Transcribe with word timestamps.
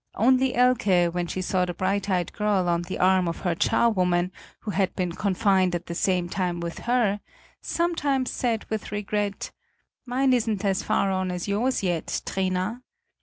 Only 0.15 0.55
Elke, 0.55 1.13
when 1.13 1.27
she 1.27 1.43
saw 1.43 1.63
the 1.65 1.75
bright 1.75 2.09
eyed 2.09 2.33
girl 2.33 2.67
on 2.67 2.81
the 2.81 2.97
arm 2.97 3.27
of 3.27 3.41
her 3.41 3.53
charwoman, 3.53 4.31
who 4.61 4.71
had 4.71 4.95
been 4.95 5.11
confined 5.11 5.75
at 5.75 5.85
the 5.85 5.93
same 5.93 6.27
time 6.27 6.59
with 6.59 6.79
her, 6.89 7.19
sometimes 7.61 8.31
said 8.31 8.65
with 8.71 8.91
regret: 8.91 9.51
"Mine 10.07 10.33
isn't 10.33 10.65
as 10.65 10.81
far 10.81 11.11
on 11.11 11.29
as 11.29 11.47
yours 11.47 11.83
yet, 11.83 12.23
Trina." 12.25 12.81